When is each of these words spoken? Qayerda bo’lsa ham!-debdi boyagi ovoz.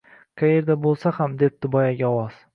Qayerda 0.41 0.77
bo’lsa 0.87 1.13
ham!-debdi 1.19 1.73
boyagi 1.77 2.09
ovoz. 2.11 2.43